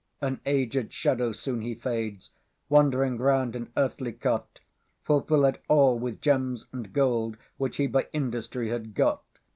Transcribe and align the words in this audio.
And 0.19 0.43
agèd 0.45 0.91
Shadow, 0.91 1.31
soon 1.31 1.61
he 1.61 1.75
fades, 1.75 2.31
Wandering 2.69 3.19
round 3.19 3.55
an 3.55 3.71
earthly 3.77 4.11
cot, 4.13 4.59
Full 5.03 5.21
fillèd 5.21 5.57
all 5.67 5.99
with 5.99 6.21
gems 6.21 6.65
and 6.73 6.91
goldWhich 6.91 7.75
he 7.75 7.85
by 7.85 8.07
industry 8.11 8.69
had 8.69 8.95
got. 8.95 9.21